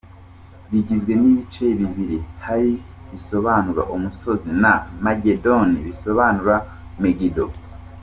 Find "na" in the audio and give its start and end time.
4.61-4.73